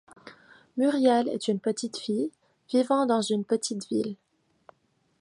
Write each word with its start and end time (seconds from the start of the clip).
Muriel 0.77 1.27
est 1.29 1.47
une 1.47 1.59
petite 1.59 1.95
fille 1.97 2.31
vivant 2.71 3.05
dans 3.05 3.21
une 3.21 3.45
petite 3.45 3.87
ville. 3.87 4.15